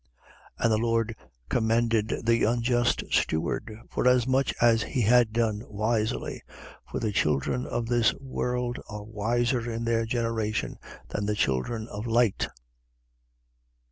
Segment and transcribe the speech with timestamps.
[0.57, 0.63] 16:8.
[0.65, 1.15] And the lord
[1.47, 6.41] commended the unjust steward, forasmuch as he had done wisely:
[6.89, 10.79] for the children of this world are wiser in their generation
[11.09, 12.47] than the children of light.